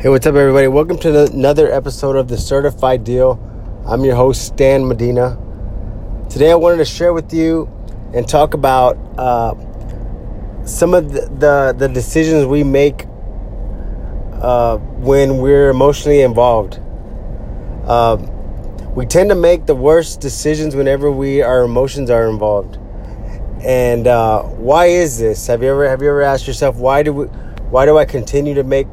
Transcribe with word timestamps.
Hey, 0.00 0.08
what's 0.08 0.26
up, 0.26 0.34
everybody? 0.34 0.66
Welcome 0.66 0.96
to 1.00 1.24
another 1.26 1.70
episode 1.70 2.16
of 2.16 2.26
The 2.26 2.38
Certified 2.38 3.04
Deal. 3.04 3.38
I'm 3.84 4.02
your 4.02 4.16
host, 4.16 4.46
Stan 4.46 4.88
Medina. 4.88 5.36
Today, 6.30 6.50
I 6.50 6.54
wanted 6.54 6.78
to 6.78 6.86
share 6.86 7.12
with 7.12 7.34
you 7.34 7.68
and 8.14 8.26
talk 8.26 8.54
about 8.54 8.96
uh, 9.18 9.54
some 10.64 10.94
of 10.94 11.12
the, 11.12 11.28
the, 11.38 11.74
the, 11.76 11.86
decisions 11.86 12.46
we 12.46 12.64
make 12.64 13.04
uh, 14.40 14.78
when 14.78 15.36
we're 15.36 15.68
emotionally 15.68 16.22
involved. 16.22 16.80
Uh, 17.84 18.16
we 18.94 19.04
tend 19.04 19.28
to 19.28 19.36
make 19.36 19.66
the 19.66 19.74
worst 19.74 20.18
decisions 20.22 20.74
whenever 20.74 21.12
we 21.12 21.42
our 21.42 21.64
emotions 21.64 22.08
are 22.08 22.26
involved. 22.30 22.78
And 23.62 24.06
uh, 24.06 24.44
why 24.44 24.86
is 24.86 25.18
this? 25.18 25.46
Have 25.46 25.62
you 25.62 25.68
ever 25.68 25.86
have 25.86 26.00
you 26.00 26.08
ever 26.08 26.22
asked 26.22 26.46
yourself 26.46 26.76
why 26.76 27.02
do 27.02 27.12
we, 27.12 27.24
why 27.68 27.84
do 27.84 27.98
I 27.98 28.06
continue 28.06 28.54
to 28.54 28.64
make 28.64 28.86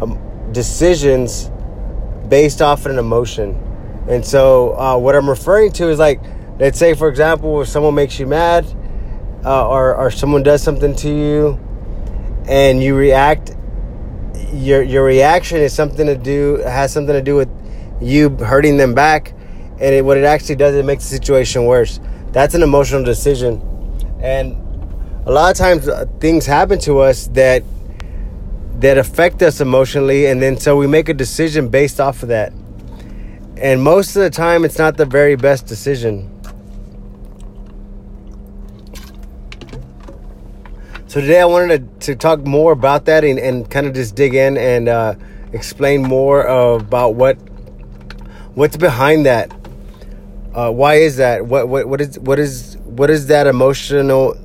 um, 0.00 0.16
decisions 0.54 1.50
based 2.28 2.62
off 2.62 2.86
an 2.86 2.98
emotion. 2.98 3.60
And 4.08 4.24
so, 4.24 4.78
uh, 4.78 4.96
what 4.96 5.14
I'm 5.14 5.28
referring 5.28 5.72
to 5.72 5.88
is 5.88 5.98
like, 5.98 6.20
let's 6.58 6.78
say, 6.78 6.94
for 6.94 7.08
example, 7.08 7.60
if 7.62 7.68
someone 7.68 7.94
makes 7.94 8.18
you 8.18 8.26
mad, 8.26 8.66
uh, 9.44 9.68
or 9.68 9.94
or 9.94 10.10
someone 10.10 10.42
does 10.42 10.62
something 10.62 10.94
to 10.96 11.08
you, 11.08 11.60
and 12.48 12.82
you 12.82 12.96
react, 12.96 13.54
your 14.52 14.82
your 14.82 15.04
reaction 15.04 15.58
is 15.58 15.72
something 15.72 16.06
to 16.06 16.16
do 16.16 16.56
has 16.64 16.92
something 16.92 17.14
to 17.14 17.22
do 17.22 17.36
with 17.36 17.50
you 18.00 18.30
hurting 18.30 18.76
them 18.76 18.94
back, 18.94 19.34
and 19.80 19.94
it, 19.94 20.04
what 20.04 20.16
it 20.16 20.24
actually 20.24 20.56
does, 20.56 20.74
it 20.74 20.84
makes 20.84 21.04
the 21.04 21.16
situation 21.16 21.64
worse. 21.64 22.00
That's 22.32 22.54
an 22.54 22.62
emotional 22.62 23.04
decision, 23.04 23.60
and 24.22 24.56
a 25.26 25.32
lot 25.32 25.50
of 25.50 25.56
times 25.56 25.88
uh, 25.88 26.06
things 26.20 26.46
happen 26.46 26.78
to 26.80 27.00
us 27.00 27.28
that 27.28 27.62
that 28.84 28.98
affect 28.98 29.40
us 29.40 29.62
emotionally 29.62 30.26
and 30.26 30.42
then 30.42 30.58
so 30.58 30.76
we 30.76 30.86
make 30.86 31.08
a 31.08 31.14
decision 31.14 31.68
based 31.68 31.98
off 31.98 32.22
of 32.22 32.28
that. 32.28 32.52
And 33.56 33.82
most 33.82 34.14
of 34.14 34.20
the 34.20 34.28
time 34.28 34.62
it's 34.62 34.76
not 34.76 34.98
the 34.98 35.06
very 35.06 35.36
best 35.36 35.64
decision. 35.66 36.30
So 41.06 41.22
today 41.22 41.40
i 41.40 41.46
wanted 41.46 41.98
to, 42.02 42.08
to 42.08 42.14
talk 42.14 42.44
more 42.44 42.72
about 42.72 43.06
that 43.06 43.24
and, 43.24 43.38
and 43.38 43.70
kind 43.70 43.86
of 43.86 43.94
just 43.94 44.16
dig 44.16 44.34
in 44.34 44.58
and 44.58 44.90
uh, 44.90 45.14
explain 45.54 46.02
more 46.02 46.42
about 46.42 47.14
what 47.14 47.36
what's 48.52 48.76
behind 48.76 49.24
that. 49.24 49.50
Uh, 50.52 50.70
why 50.70 50.96
is 50.96 51.16
that? 51.16 51.46
What, 51.46 51.68
what 51.68 51.88
what 51.88 52.02
is 52.02 52.18
what 52.18 52.38
is 52.38 52.76
what 52.84 53.08
is 53.08 53.28
that 53.28 53.46
emotional 53.46 54.36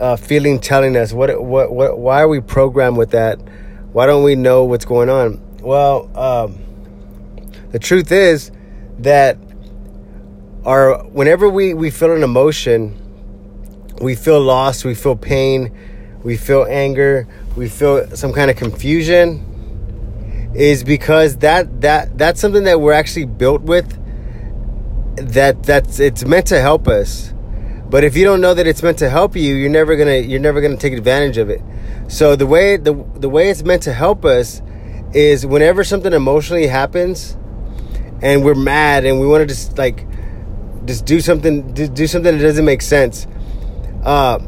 uh, 0.00 0.16
feeling 0.16 0.60
telling 0.60 0.96
us? 0.96 1.12
What, 1.12 1.42
what, 1.42 1.72
what, 1.72 1.98
why 1.98 2.22
are 2.22 2.28
we 2.28 2.40
programmed 2.40 2.96
with 2.96 3.10
that? 3.10 3.38
Why 3.92 4.06
don't 4.06 4.22
we 4.22 4.36
know 4.36 4.64
what's 4.64 4.84
going 4.84 5.08
on? 5.08 5.42
Well, 5.60 6.10
um, 6.16 6.58
the 7.70 7.78
truth 7.78 8.12
is 8.12 8.50
that 8.98 9.38
our 10.64 11.02
whenever 11.04 11.48
we, 11.48 11.74
we 11.74 11.90
feel 11.90 12.14
an 12.14 12.22
emotion, 12.22 12.96
we 14.00 14.14
feel 14.14 14.40
lost, 14.40 14.84
we 14.84 14.94
feel 14.94 15.16
pain, 15.16 15.76
we 16.22 16.36
feel 16.36 16.66
anger, 16.68 17.26
we 17.56 17.68
feel 17.68 18.08
some 18.16 18.32
kind 18.32 18.50
of 18.50 18.56
confusion, 18.56 20.52
is 20.54 20.84
because 20.84 21.38
that 21.38 21.80
that 21.80 22.16
that's 22.16 22.40
something 22.40 22.64
that 22.64 22.80
we're 22.80 22.92
actually 22.92 23.26
built 23.26 23.62
with. 23.62 23.96
That 25.16 25.62
that's 25.64 25.98
it's 25.98 26.24
meant 26.24 26.46
to 26.48 26.60
help 26.60 26.86
us 26.86 27.32
but 27.90 28.04
if 28.04 28.16
you 28.16 28.24
don't 28.24 28.40
know 28.40 28.54
that 28.54 28.66
it's 28.66 28.82
meant 28.82 28.98
to 28.98 29.08
help 29.08 29.34
you, 29.34 29.54
you're 29.54 29.70
never 29.70 29.96
gonna 29.96 30.16
you're 30.16 30.40
never 30.40 30.60
gonna 30.60 30.76
take 30.76 30.92
advantage 30.92 31.38
of 31.38 31.48
it. 31.48 31.62
So 32.08 32.36
the 32.36 32.46
way 32.46 32.76
the 32.76 32.92
the 33.14 33.28
way 33.28 33.50
it's 33.50 33.62
meant 33.62 33.82
to 33.84 33.92
help 33.92 34.24
us 34.24 34.60
is 35.14 35.46
whenever 35.46 35.84
something 35.84 36.12
emotionally 36.12 36.66
happens, 36.66 37.36
and 38.22 38.44
we're 38.44 38.54
mad 38.54 39.04
and 39.04 39.20
we 39.20 39.26
want 39.26 39.42
to 39.42 39.46
just 39.46 39.78
like 39.78 40.06
just 40.84 41.04
do 41.06 41.20
something 41.20 41.72
do 41.72 42.06
something 42.06 42.36
that 42.36 42.42
doesn't 42.42 42.64
make 42.64 42.82
sense. 42.82 43.26
Uh, 44.04 44.38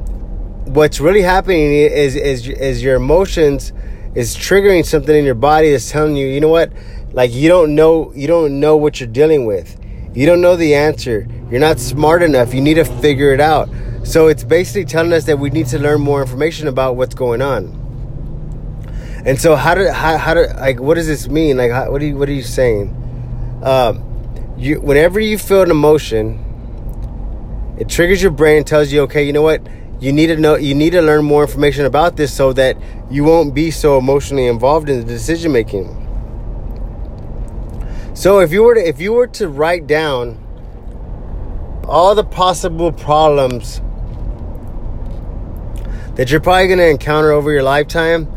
what's 0.67 1.01
really 1.01 1.23
happening 1.23 1.73
is 1.73 2.17
is 2.17 2.47
is 2.47 2.83
your 2.83 2.97
emotions 2.97 3.73
is 4.15 4.37
triggering 4.37 4.85
something 4.85 5.17
in 5.17 5.25
your 5.25 5.35
body 5.35 5.71
that's 5.71 5.91
telling 5.91 6.17
you, 6.17 6.27
you 6.27 6.41
know 6.41 6.49
what, 6.49 6.73
like 7.13 7.33
you 7.33 7.49
don't 7.49 7.75
know 7.75 8.13
you 8.15 8.27
don't 8.27 8.61
know 8.61 8.77
what 8.77 9.01
you're 9.01 9.09
dealing 9.09 9.47
with. 9.47 9.79
You 10.13 10.27
don't 10.27 10.41
know 10.41 10.57
the 10.57 10.75
answer. 10.75 11.27
You're 11.51 11.61
not 11.61 11.79
smart 11.79 12.23
enough. 12.23 12.53
You 12.53 12.61
need 12.61 12.75
to 12.75 12.85
figure 12.85 13.33
it 13.33 13.41
out. 13.41 13.69
So 14.03 14.29
it's 14.29 14.43
basically 14.43 14.85
telling 14.85 15.13
us 15.13 15.25
that 15.27 15.39
we 15.39 15.51
need 15.51 15.67
to 15.69 15.79
learn 15.79 16.01
more 16.01 16.21
information 16.21 16.67
about 16.67 16.97
what's 16.97 17.15
going 17.15 17.43
on. 17.43 17.77
And 19.25 19.39
so 19.39 19.55
how 19.55 19.75
do 19.75 19.89
how, 19.89 20.17
how 20.17 20.35
do 20.35 20.47
like 20.57 20.81
what 20.81 20.95
does 20.95 21.07
this 21.07 21.29
mean? 21.29 21.59
Like 21.59 21.71
how, 21.71 21.93
what 21.93 22.01
are 22.01 22.07
you 22.07 22.17
what 22.17 22.29
are 22.29 22.33
you 22.33 22.43
saying? 22.43 22.97
Um, 23.63 24.03
you 24.57 24.81
whenever 24.81 25.21
you 25.21 25.39
feel 25.39 25.63
an 25.63 25.71
emotion, 25.71 27.77
it 27.79 27.89
triggers 27.89 28.23
your 28.23 28.33
brain, 28.33 28.65
tells 28.65 28.91
you, 28.91 29.03
okay, 29.03 29.25
you 29.25 29.33
know 29.33 29.43
what? 29.43 29.61
You 30.01 30.13
need 30.13 30.29
to 30.29 30.37
know 30.37 30.57
you 30.57 30.75
need 30.75 30.91
to 30.91 31.03
learn 31.03 31.25
more 31.25 31.43
information 31.43 31.85
about 31.85 32.17
this 32.17 32.35
so 32.35 32.53
that 32.55 32.79
you 33.11 33.25
won't 33.25 33.55
be 33.55 33.71
so 33.71 33.99
emotionally 33.99 34.47
involved 34.47 34.89
in 34.89 35.01
the 35.01 35.05
decision 35.05 35.53
making. 35.53 36.00
So 38.15 38.41
if 38.41 38.53
you 38.53 38.63
were 38.63 38.75
to 38.75 38.87
if 38.87 39.01
you 39.01 39.13
were 39.13 39.29
to 39.29 39.49
write 39.49 39.87
down 39.87 40.39
all 41.89 42.15
the 42.15 42.25
possible 42.25 42.93
problems 42.93 43.81
that 46.17 46.31
you're 46.31 46.41
probably 46.41 46.67
going 46.67 46.79
to 46.79 46.89
encounter 46.89 47.33
over 47.33 47.51
your 47.51 47.63
lifetime, 47.63 48.29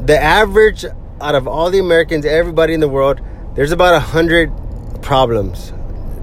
the 0.00 0.20
average 0.20 0.84
out 1.20 1.34
of 1.34 1.46
all 1.46 1.70
the 1.70 1.78
Americans, 1.78 2.24
everybody 2.24 2.74
in 2.74 2.80
the 2.80 2.88
world, 2.88 3.20
there's 3.54 3.70
about 3.70 3.94
a 3.94 4.00
hundred 4.00 4.50
problems. 5.02 5.72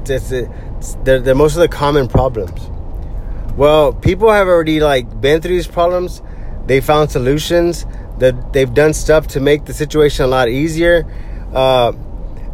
It's, 0.08 0.31
it's, 0.31 0.96
they're, 1.03 1.19
they're 1.19 1.35
most 1.35 1.56
of 1.56 1.62
the 1.62 1.69
common 1.69 2.08
problems. 2.08 2.59
Well, 3.56 3.94
people 3.94 4.31
have 4.31 4.47
already 4.47 4.79
like 4.79 5.22
been 5.22 5.41
through 5.41 5.56
these 5.56 5.68
problems. 5.68 6.22
They 6.66 6.81
found 6.81 7.12
solutions. 7.12 7.85
That 8.19 8.53
they've 8.53 8.72
done 8.72 8.94
stuff 8.94 9.28
to 9.29 9.40
make 9.40 9.66
the 9.66 9.73
situation 9.73 10.25
a 10.25 10.28
lot 10.28 10.47
easier. 10.47 11.06
Uh, 11.53 11.94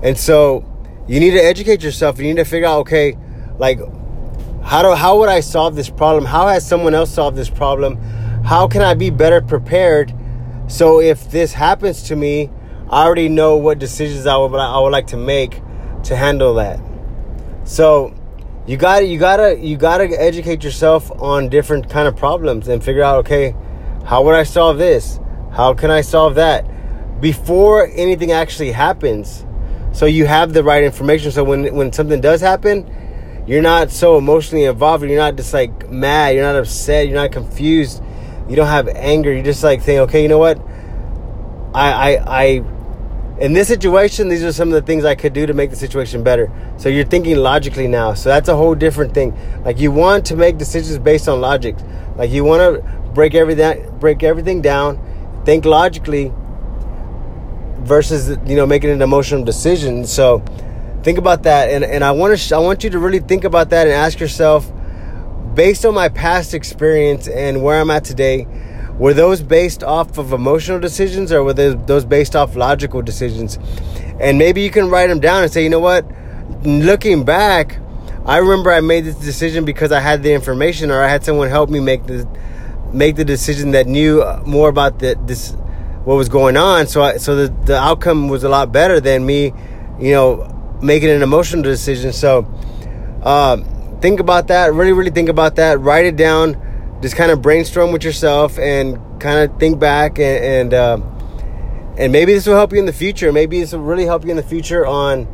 and 0.03 0.17
so 0.17 0.63
you 1.07 1.19
need 1.19 1.31
to 1.31 1.43
educate 1.43 1.83
yourself. 1.83 2.17
You 2.19 2.25
need 2.25 2.37
to 2.37 2.45
figure 2.45 2.67
out, 2.67 2.79
okay, 2.81 3.17
like 3.57 3.79
how 4.63 4.81
do 4.81 4.93
how 4.93 5.19
would 5.19 5.29
I 5.29 5.39
solve 5.39 5.75
this 5.75 5.89
problem? 5.89 6.25
How 6.25 6.47
has 6.47 6.67
someone 6.67 6.93
else 6.93 7.13
solved 7.13 7.37
this 7.37 7.49
problem? 7.49 7.95
How 8.43 8.67
can 8.67 8.81
I 8.81 8.93
be 8.93 9.09
better 9.09 9.41
prepared? 9.41 10.13
So 10.67 10.99
if 10.99 11.31
this 11.31 11.53
happens 11.53 12.03
to 12.03 12.15
me, 12.15 12.49
I 12.89 13.05
already 13.05 13.29
know 13.29 13.55
what 13.55 13.79
decisions 13.79 14.27
I 14.27 14.35
would 14.35 14.53
I 14.53 14.79
would 14.79 14.91
like 14.91 15.07
to 15.07 15.17
make 15.17 15.61
to 16.03 16.15
handle 16.15 16.55
that. 16.55 16.81
So 17.63 18.13
you 18.65 18.75
got 18.75 18.99
to 18.99 19.05
you 19.05 19.17
got 19.17 19.37
to 19.37 19.57
you 19.57 19.77
got 19.77 19.99
to 19.99 20.09
educate 20.21 20.63
yourself 20.63 21.09
on 21.21 21.47
different 21.47 21.89
kind 21.89 22.05
of 22.07 22.17
problems 22.17 22.67
and 22.67 22.83
figure 22.83 23.03
out 23.03 23.19
okay, 23.19 23.55
how 24.05 24.21
would 24.23 24.35
I 24.35 24.43
solve 24.43 24.77
this? 24.77 25.19
How 25.53 25.73
can 25.73 25.89
I 25.89 26.01
solve 26.01 26.35
that? 26.35 26.65
Before 27.21 27.87
anything 27.87 28.33
actually 28.33 28.73
happens 28.73 29.45
so 29.97 30.05
you 30.05 30.27
have 30.27 30.53
the 30.53 30.63
right 30.63 30.83
information. 30.83 31.31
So 31.31 31.43
when 31.43 31.73
when 31.73 31.91
something 31.91 32.21
does 32.21 32.39
happen, 32.39 32.85
you're 33.47 33.63
not 33.63 33.89
so 33.89 34.19
emotionally 34.19 34.65
involved. 34.65 35.03
You're 35.03 35.17
not 35.17 35.37
just 35.37 35.55
like 35.55 35.89
mad. 35.89 36.35
You're 36.35 36.43
not 36.43 36.55
upset. 36.55 37.07
You're 37.07 37.15
not 37.15 37.31
confused. 37.31 38.03
You 38.47 38.55
don't 38.55 38.67
have 38.67 38.87
anger. 38.89 39.33
You're 39.33 39.43
just 39.43 39.63
like 39.63 39.81
saying, 39.81 40.01
okay, 40.01 40.21
you 40.21 40.27
know 40.27 40.37
what? 40.37 40.61
I 41.73 41.89
I 41.89 42.41
I 42.43 42.43
in 43.39 43.53
this 43.53 43.67
situation, 43.67 44.29
these 44.29 44.43
are 44.43 44.53
some 44.53 44.67
of 44.67 44.75
the 44.75 44.83
things 44.83 45.03
I 45.03 45.15
could 45.15 45.33
do 45.33 45.47
to 45.47 45.55
make 45.55 45.71
the 45.71 45.75
situation 45.75 46.23
better. 46.23 46.51
So 46.77 46.89
you're 46.89 47.03
thinking 47.03 47.37
logically 47.37 47.87
now. 47.87 48.13
So 48.13 48.29
that's 48.29 48.49
a 48.49 48.55
whole 48.55 48.75
different 48.75 49.15
thing. 49.15 49.35
Like 49.65 49.79
you 49.79 49.91
want 49.91 50.27
to 50.27 50.35
make 50.35 50.59
decisions 50.59 50.99
based 50.99 51.27
on 51.27 51.41
logic. 51.41 51.75
Like 52.17 52.29
you 52.29 52.43
want 52.43 52.61
to 52.61 52.83
break 53.15 53.33
everything 53.33 53.97
break 53.97 54.21
everything 54.21 54.61
down, 54.61 55.01
think 55.43 55.65
logically, 55.65 56.31
versus 57.87 58.37
you 58.45 58.55
know 58.55 58.65
making 58.65 58.89
an 58.89 59.01
emotional 59.01 59.43
decision. 59.43 60.05
So 60.05 60.43
think 61.03 61.17
about 61.17 61.43
that, 61.43 61.69
and 61.69 61.83
and 61.83 62.03
I 62.03 62.11
want 62.11 62.33
to 62.33 62.37
sh- 62.37 62.51
I 62.51 62.59
want 62.59 62.83
you 62.83 62.89
to 62.91 62.99
really 62.99 63.19
think 63.19 63.43
about 63.43 63.69
that 63.71 63.87
and 63.87 63.95
ask 63.95 64.19
yourself, 64.19 64.71
based 65.55 65.85
on 65.85 65.93
my 65.93 66.09
past 66.09 66.53
experience 66.53 67.27
and 67.27 67.63
where 67.63 67.79
I'm 67.79 67.89
at 67.89 68.03
today, 68.03 68.45
were 68.99 69.13
those 69.13 69.41
based 69.41 69.83
off 69.83 70.17
of 70.17 70.33
emotional 70.33 70.79
decisions 70.79 71.31
or 71.31 71.43
were 71.43 71.53
those 71.53 72.05
based 72.05 72.35
off 72.35 72.55
logical 72.55 73.01
decisions? 73.01 73.57
And 74.19 74.37
maybe 74.37 74.61
you 74.61 74.71
can 74.71 74.89
write 74.89 75.07
them 75.07 75.19
down 75.19 75.43
and 75.43 75.51
say, 75.51 75.63
you 75.63 75.69
know 75.69 75.79
what, 75.79 76.05
looking 76.63 77.23
back. 77.23 77.79
I 78.25 78.37
remember 78.37 78.71
I 78.73 78.81
made 78.81 79.05
this 79.05 79.15
decision 79.15 79.63
because 79.63 79.91
I 79.91 80.01
had 80.01 80.21
the 80.21 80.33
information 80.33 80.91
or 80.91 81.01
I 81.01 81.07
had 81.07 81.23
someone 81.23 81.47
help 81.47 81.69
me 81.69 81.79
make 81.79 82.05
the 82.07 82.27
make 82.91 83.15
the 83.15 83.25
decision 83.25 83.71
that 83.71 83.85
knew 83.85 84.23
more 84.45 84.69
about 84.69 84.99
the 84.99 85.17
this 85.25 85.55
what 86.07 86.15
was 86.15 86.29
going 86.29 86.55
on. 86.55 86.87
So 86.87 87.01
I, 87.03 87.17
so 87.17 87.35
the 87.35 87.65
the 87.65 87.75
outcome 87.75 88.29
was 88.29 88.45
a 88.45 88.49
lot 88.49 88.71
better 88.71 89.01
than 89.01 89.25
me, 89.25 89.51
you 89.99 90.11
know, 90.11 90.77
making 90.81 91.09
an 91.09 91.21
emotional 91.21 91.63
decision. 91.63 92.13
So 92.13 92.47
uh, 93.23 93.57
think 93.99 94.21
about 94.21 94.47
that. 94.47 94.73
Really, 94.73 94.93
really 94.93 95.11
think 95.11 95.27
about 95.27 95.57
that. 95.57 95.81
Write 95.81 96.05
it 96.05 96.15
down. 96.15 96.55
Just 97.01 97.17
kind 97.17 97.29
of 97.29 97.41
brainstorm 97.41 97.91
with 97.91 98.05
yourself 98.05 98.57
and 98.57 98.97
kind 99.19 99.51
of 99.51 99.59
think 99.59 99.81
back 99.81 100.17
and 100.17 100.45
and, 100.45 100.73
uh, 100.73 100.97
and 101.97 102.13
maybe 102.13 102.33
this 102.33 102.47
will 102.47 102.55
help 102.55 102.71
you 102.71 102.79
in 102.79 102.85
the 102.85 102.93
future. 102.93 103.33
Maybe 103.33 103.59
this 103.59 103.73
will 103.73 103.81
really 103.81 104.05
help 104.05 104.23
you 104.23 104.31
in 104.31 104.37
the 104.37 104.43
future 104.43 104.85
on 104.85 105.27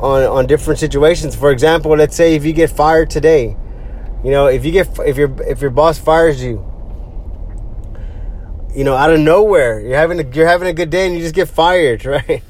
on 0.00 0.24
on 0.24 0.48
different 0.48 0.80
situations. 0.80 1.36
For 1.36 1.52
example, 1.52 1.92
let's 1.92 2.16
say 2.16 2.34
if 2.34 2.44
you 2.44 2.52
get 2.52 2.70
fired 2.70 3.08
today, 3.08 3.56
you 4.24 4.32
know, 4.32 4.48
if 4.48 4.64
you 4.64 4.72
get 4.72 4.98
if 5.06 5.16
your 5.16 5.30
if 5.42 5.60
your 5.60 5.70
boss 5.70 5.96
fires 5.96 6.42
you, 6.42 6.67
you 8.74 8.84
know, 8.84 8.94
out 8.94 9.12
of 9.12 9.20
nowhere, 9.20 9.80
you're 9.80 9.96
having 9.96 10.20
a, 10.20 10.28
you're 10.34 10.46
having 10.46 10.68
a 10.68 10.72
good 10.72 10.90
day 10.90 11.06
and 11.06 11.14
you 11.14 11.20
just 11.20 11.34
get 11.34 11.48
fired, 11.48 12.04
right? 12.04 12.42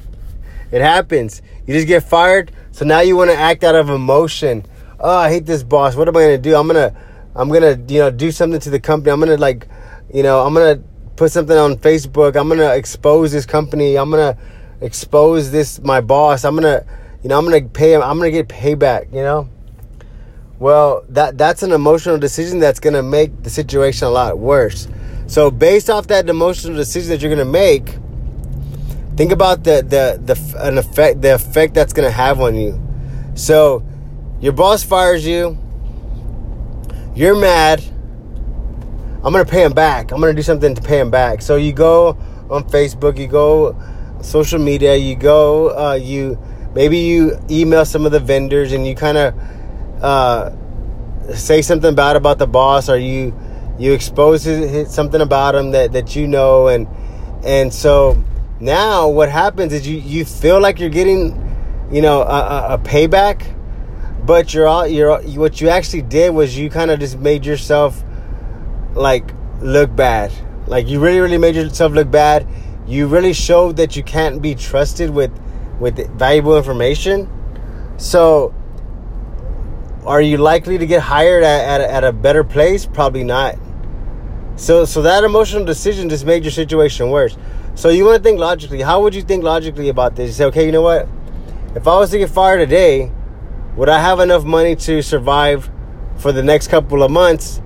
It 0.71 0.81
happens. 0.81 1.41
You 1.65 1.73
just 1.73 1.87
get 1.87 2.03
fired, 2.03 2.51
so 2.71 2.85
now 2.85 2.99
you 2.99 3.15
want 3.15 3.31
to 3.31 3.37
act 3.37 3.63
out 3.63 3.75
of 3.75 3.89
emotion. 3.89 4.65
Oh, 4.99 5.17
I 5.17 5.29
hate 5.29 5.45
this 5.45 5.63
boss. 5.63 5.95
What 5.95 6.07
am 6.07 6.17
I 6.17 6.21
gonna 6.21 6.37
do? 6.37 6.55
I'm 6.55 6.67
gonna 6.67 6.95
I'm 7.35 7.49
gonna 7.49 7.79
you 7.87 7.99
know 7.99 8.11
do 8.11 8.31
something 8.31 8.59
to 8.59 8.69
the 8.69 8.79
company. 8.79 9.11
I'm 9.11 9.19
gonna 9.19 9.37
like 9.37 9.67
you 10.13 10.23
know 10.23 10.45
I'm 10.45 10.53
gonna 10.53 10.81
put 11.15 11.31
something 11.31 11.57
on 11.57 11.77
Facebook. 11.77 12.35
I'm 12.35 12.49
gonna 12.49 12.73
expose 12.73 13.31
this 13.31 13.45
company. 13.45 13.97
I'm 13.97 14.09
gonna 14.09 14.37
expose 14.81 15.51
this 15.51 15.79
my 15.81 16.01
boss. 16.01 16.43
I'm 16.43 16.55
gonna 16.55 16.85
you 17.23 17.29
know 17.29 17.37
I'm 17.37 17.45
gonna 17.45 17.61
pay 17.61 17.93
him. 17.93 18.01
I'm 18.01 18.17
gonna 18.17 18.31
get 18.31 18.47
payback. 18.47 19.13
You 19.13 19.21
know. 19.21 19.49
Well, 20.59 21.05
that 21.09 21.37
that's 21.37 21.63
an 21.63 21.71
emotional 21.71 22.17
decision 22.17 22.59
that's 22.59 22.79
gonna 22.79 23.03
make 23.03 23.43
the 23.43 23.49
situation 23.49 24.07
a 24.07 24.11
lot 24.11 24.37
worse. 24.37 24.87
So 25.29 25.51
based 25.51 25.91
off 25.91 26.07
that 26.07 26.27
emotional 26.27 26.75
decision 26.75 27.11
that 27.11 27.21
you're 27.21 27.29
gonna 27.29 27.45
make, 27.45 27.97
think 29.15 29.31
about 29.31 29.63
the 29.63 29.83
the 29.83 30.19
the 30.19 30.57
an 30.57 30.79
effect 30.79 31.21
the 31.21 31.35
effect 31.35 31.75
that's 31.75 31.93
gonna 31.93 32.09
have 32.09 32.41
on 32.41 32.55
you. 32.55 32.81
So 33.35 33.85
your 34.41 34.53
boss 34.53 34.83
fires 34.83 35.27
you. 35.27 35.55
You're 37.13 37.35
mad. 37.35 37.83
I'm 39.23 39.31
gonna 39.31 39.45
pay 39.45 39.63
him 39.63 39.73
back. 39.73 40.11
I'm 40.11 40.19
gonna 40.19 40.33
do 40.33 40.41
something 40.41 40.73
to 40.73 40.81
pay 40.81 40.99
him 40.99 41.11
back. 41.11 41.43
So 41.43 41.57
you 41.57 41.73
go 41.73 42.17
on 42.49 42.63
Facebook, 42.63 43.19
you 43.19 43.27
go 43.27 43.79
social 44.23 44.57
media, 44.57 44.95
you 44.95 45.15
go, 45.15 45.77
uh, 45.77 45.93
you 45.93 46.39
maybe 46.73 46.97
you 46.97 47.37
email 47.51 47.85
some 47.85 48.07
of 48.07 48.11
the 48.11 48.19
vendors 48.19 48.71
and 48.71 48.87
you 48.87 48.95
kind 48.95 49.17
of 49.19 49.35
uh, 50.01 50.51
say 51.35 51.61
something 51.61 51.93
bad 51.93 52.15
about 52.15 52.39
the 52.39 52.47
boss, 52.47 52.89
or 52.89 52.97
you 52.97 53.31
you 53.79 53.93
expose 53.93 54.43
something 54.93 55.21
about 55.21 55.55
him 55.55 55.71
that 55.71 55.93
that 55.93 56.15
you 56.15 56.27
know, 56.27 56.67
and 56.67 56.87
and 57.43 57.73
so 57.73 58.21
now 58.59 59.07
what 59.07 59.29
happens 59.29 59.71
is 59.71 59.87
you 59.87 59.97
you 59.97 60.25
feel 60.25 60.59
like 60.59 60.79
you're 60.79 60.89
getting, 60.89 61.87
you 61.91 62.01
know, 62.01 62.21
a, 62.21 62.73
a 62.73 62.77
payback, 62.77 63.55
but 64.25 64.53
you're 64.53 64.67
all 64.67 64.85
you're 64.85 65.21
what 65.37 65.61
you 65.61 65.69
actually 65.69 66.01
did 66.01 66.31
was 66.31 66.57
you 66.57 66.69
kind 66.69 66.91
of 66.91 66.99
just 66.99 67.17
made 67.19 67.45
yourself 67.45 68.03
like 68.95 69.31
look 69.61 69.95
bad. 69.95 70.31
Like 70.67 70.87
you 70.87 70.99
really, 70.99 71.19
really 71.19 71.37
made 71.37 71.55
yourself 71.55 71.93
look 71.93 72.11
bad. 72.11 72.45
You 72.85 73.07
really 73.07 73.33
showed 73.33 73.77
that 73.77 73.95
you 73.95 74.03
can't 74.03 74.41
be 74.41 74.55
trusted 74.55 75.09
with 75.09 75.31
with 75.79 75.97
valuable 76.17 76.57
information. 76.57 77.29
So, 77.97 78.53
are 80.05 80.21
you 80.21 80.37
likely 80.37 80.77
to 80.77 80.85
get 80.85 81.01
hired 81.01 81.43
at, 81.43 81.81
at, 81.81 81.89
at 81.89 82.03
a 82.03 82.11
better 82.11 82.43
place? 82.43 82.85
Probably 82.85 83.23
not. 83.23 83.57
So, 84.59 84.83
so 84.83 85.01
that 85.03 85.23
emotional 85.23 85.63
decision 85.63 86.09
just 86.09 86.25
made 86.25 86.43
your 86.43 86.51
situation 86.51 87.09
worse. 87.09 87.37
So 87.75 87.87
you 87.87 88.03
want 88.03 88.17
to 88.17 88.23
think 88.23 88.39
logically. 88.39 88.81
How 88.81 89.01
would 89.01 89.15
you 89.15 89.21
think 89.21 89.41
logically 89.41 89.87
about 89.87 90.17
this? 90.17 90.27
You 90.27 90.33
say, 90.33 90.45
okay, 90.45 90.65
you 90.65 90.73
know 90.73 90.81
what? 90.81 91.07
If 91.75 91.87
I 91.87 91.97
was 91.97 92.11
to 92.11 92.17
get 92.17 92.29
fired 92.29 92.59
today, 92.59 93.09
would 93.77 93.87
I 93.87 94.01
have 94.01 94.19
enough 94.19 94.43
money 94.43 94.75
to 94.75 95.01
survive 95.01 95.71
for 96.17 96.33
the 96.33 96.43
next 96.43 96.67
couple 96.67 97.03
of 97.03 97.09
months 97.09 97.61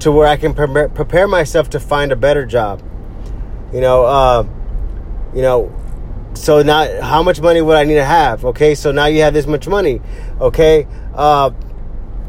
to 0.00 0.10
where 0.10 0.26
I 0.26 0.36
can 0.36 0.52
pre- 0.52 0.88
prepare 0.88 1.28
myself 1.28 1.70
to 1.70 1.80
find 1.80 2.10
a 2.10 2.16
better 2.16 2.44
job. 2.44 2.82
You 3.72 3.80
know, 3.80 4.04
uh, 4.04 4.48
you 5.32 5.42
know, 5.42 5.72
so 6.34 6.60
now 6.60 7.02
how 7.02 7.22
much 7.22 7.40
money 7.40 7.60
would 7.60 7.76
I 7.76 7.84
need 7.84 7.94
to 7.94 8.04
have? 8.04 8.44
Okay, 8.46 8.74
so 8.74 8.90
now 8.90 9.06
you 9.06 9.22
have 9.22 9.32
this 9.32 9.46
much 9.46 9.68
money. 9.68 10.00
Okay, 10.40 10.88
uh, 11.14 11.50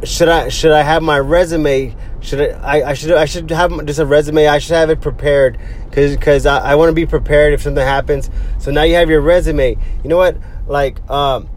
should 0.03 0.29
I 0.29 0.49
should 0.49 0.71
I 0.71 0.83
have 0.83 1.03
my 1.03 1.19
resume? 1.19 1.95
Should 2.21 2.41
I, 2.41 2.79
I, 2.79 2.89
I 2.89 2.93
should 2.93 3.11
I 3.11 3.25
should 3.25 3.49
have 3.49 3.85
just 3.85 3.99
a 3.99 4.05
resume. 4.05 4.47
I 4.47 4.59
should 4.59 4.75
have 4.75 4.89
it 4.89 5.01
prepared 5.01 5.57
because 5.85 6.15
because 6.15 6.45
I, 6.45 6.71
I 6.71 6.75
want 6.75 6.89
to 6.89 6.93
be 6.93 7.05
prepared 7.05 7.53
if 7.53 7.61
something 7.61 7.83
happens. 7.83 8.29
So 8.59 8.71
now 8.71 8.83
you 8.83 8.95
have 8.95 9.09
your 9.09 9.21
resume. 9.21 9.77
You 10.03 10.09
know 10.09 10.17
what? 10.17 10.37
Like 10.67 10.99
um, 11.09 11.49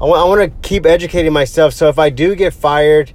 I 0.00 0.04
want 0.04 0.20
I 0.20 0.24
want 0.24 0.40
to 0.40 0.68
keep 0.68 0.86
educating 0.86 1.32
myself. 1.32 1.74
So 1.74 1.88
if 1.88 1.98
I 1.98 2.10
do 2.10 2.34
get 2.34 2.54
fired. 2.54 3.12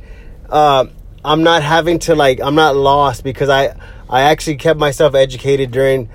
Uh, 0.50 0.86
I'm 1.26 1.44
not 1.44 1.64
having 1.64 2.00
to 2.00 2.16
like 2.16 2.42
I'm 2.42 2.56
not 2.56 2.76
lost 2.76 3.24
because 3.24 3.50
I 3.50 3.76
I 4.10 4.24
actually 4.24 4.58
kept 4.58 4.80
myself 4.80 5.16
educated 5.16 5.72
during 5.72 6.10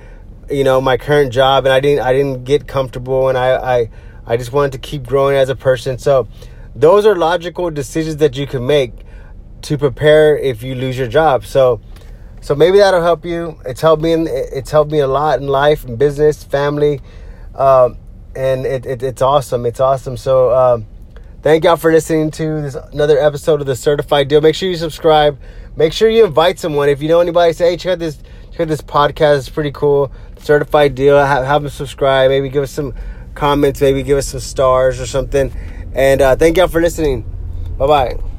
you 0.51 0.65
know 0.65 0.81
my 0.81 0.97
current 0.97 1.33
job 1.33 1.65
and 1.65 1.73
I 1.73 1.81
didn't 1.81 2.05
I 2.05 2.13
didn't 2.13 2.45
get 2.45 2.69
comfortable 2.69 3.29
and 3.29 3.39
I 3.39 3.79
I 3.79 3.91
I 4.27 4.37
just 4.37 4.53
wanted 4.53 4.73
to 4.73 4.79
keep 4.79 5.07
growing 5.07 5.37
as 5.37 5.49
a 5.49 5.57
person. 5.57 5.99
So 5.99 6.29
those 6.75 7.07
are 7.07 7.17
logical 7.17 7.71
decisions 7.71 8.17
that 8.19 8.37
you 8.37 8.47
can 8.47 8.67
make 8.67 8.93
to 9.63 9.77
prepare 9.77 10.37
if 10.37 10.63
you 10.63 10.75
lose 10.75 10.97
your 10.97 11.09
job. 11.09 11.45
So 11.45 11.81
so 12.41 12.55
maybe 12.55 12.79
that'll 12.79 13.03
help 13.03 13.25
you. 13.25 13.61
It's 13.67 13.81
helped 13.81 14.03
me 14.03 14.13
in, 14.13 14.29
it's 14.29 14.71
helped 14.71 14.93
me 14.93 15.01
a 15.01 15.09
lot 15.09 15.41
in 15.41 15.49
life 15.49 15.85
and 15.85 15.99
business, 15.99 16.45
family. 16.45 17.01
Um, 17.55 17.99
and 18.37 18.65
it, 18.65 18.87
it, 18.87 19.03
it's 19.03 19.23
awesome. 19.23 19.67
It's 19.67 19.81
awesome. 19.81 20.17
So 20.17 20.55
um, 20.55 20.87
Thank 21.41 21.63
y'all 21.63 21.77
for 21.77 21.93
listening 21.93 22.33
to 22.33 22.63
this 22.63 22.75
another 22.75 23.17
episode 23.17 23.61
of 23.61 23.69
the 23.69 23.77
Certified 23.77 24.27
Deal. 24.27 24.41
Make 24.41 24.57
sure 24.57 24.69
you 24.69 24.75
subscribe. 24.75 25.39
Make 25.77 25.93
sure 25.93 26.11
you 26.11 26.25
invite 26.25 26.59
someone. 26.59 26.89
If 26.89 27.01
you 27.01 27.07
know 27.07 27.21
anybody, 27.21 27.53
say, 27.53 27.71
hey, 27.71 27.77
check 27.77 27.93
out 27.93 27.99
this 28.01 28.19
check 28.51 28.63
out 28.63 28.69
this 28.69 28.83
podcast. 28.83 29.39
It's 29.39 29.49
pretty 29.49 29.71
cool. 29.71 30.11
Certified 30.41 30.97
Deal. 30.97 31.17
Have, 31.17 31.45
have 31.45 31.63
them 31.63 31.71
subscribe. 31.71 32.31
Maybe 32.31 32.49
give 32.49 32.65
us 32.65 32.73
some 32.73 32.93
comments. 33.37 33.81
Maybe 33.81 34.03
give 34.03 34.19
us 34.19 34.27
some 34.27 34.41
stars 34.41 35.01
or 35.01 35.07
something. 35.07 35.53
And 35.95 36.21
uh, 36.21 36.37
thank 36.37 36.57
y'all 36.57 36.69
for 36.69 36.81
listening. 36.81 37.23
Bye 37.79 37.87
bye. 37.87 38.38